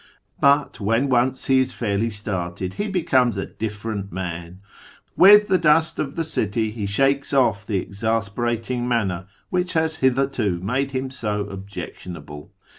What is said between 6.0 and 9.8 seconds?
the city he shakes off the exasperating manner which